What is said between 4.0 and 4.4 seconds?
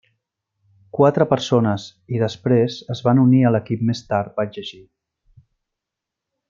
tard